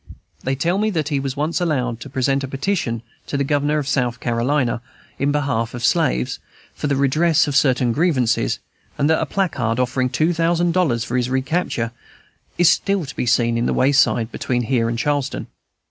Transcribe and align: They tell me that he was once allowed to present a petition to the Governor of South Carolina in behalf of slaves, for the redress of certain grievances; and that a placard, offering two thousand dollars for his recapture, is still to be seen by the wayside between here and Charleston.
They 0.43 0.55
tell 0.55 0.79
me 0.79 0.89
that 0.89 1.09
he 1.09 1.19
was 1.19 1.37
once 1.37 1.61
allowed 1.61 1.99
to 1.99 2.09
present 2.09 2.43
a 2.43 2.47
petition 2.47 3.03
to 3.27 3.37
the 3.37 3.43
Governor 3.43 3.77
of 3.77 3.87
South 3.87 4.19
Carolina 4.19 4.81
in 5.19 5.31
behalf 5.31 5.75
of 5.75 5.85
slaves, 5.85 6.39
for 6.73 6.87
the 6.87 6.95
redress 6.95 7.45
of 7.47 7.55
certain 7.55 7.91
grievances; 7.93 8.57
and 8.97 9.07
that 9.11 9.21
a 9.21 9.27
placard, 9.27 9.79
offering 9.79 10.09
two 10.09 10.33
thousand 10.33 10.71
dollars 10.71 11.03
for 11.03 11.17
his 11.17 11.29
recapture, 11.29 11.91
is 12.57 12.67
still 12.67 13.05
to 13.05 13.15
be 13.15 13.27
seen 13.27 13.53
by 13.53 13.61
the 13.61 13.75
wayside 13.75 14.31
between 14.31 14.63
here 14.63 14.89
and 14.89 14.97
Charleston. 14.97 15.45